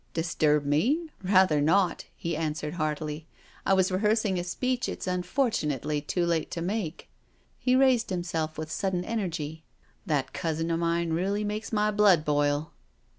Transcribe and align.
"Disturb 0.15 0.65
me? 0.65 1.09
Rather 1.23 1.61
not 1.61 2.05
I" 2.07 2.09
he 2.15 2.35
answered 2.35 2.73
heartily." 2.73 3.27
I 3.67 3.75
was 3.75 3.91
rehearsing 3.91 4.39
a 4.39 4.43
speech 4.43 4.89
it's 4.89 5.05
unfortunately 5.05 6.01
too 6.01 6.25
late 6.25 6.49
to 6.49 6.61
make." 6.63 7.07
He 7.59 7.75
raised 7.75 8.09
himself 8.09 8.57
with 8.57 8.71
sudden 8.71 9.05
energy." 9.05 9.63
That 10.07 10.33
cousin 10.33 10.71
of 10.71 10.79
mine 10.79 11.13
really 11.13 11.43
makes 11.43 11.71
my 11.71 11.91
blood 11.91 12.25
boil. 12.25 12.73